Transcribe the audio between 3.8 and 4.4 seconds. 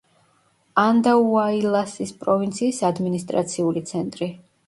ცენტრი.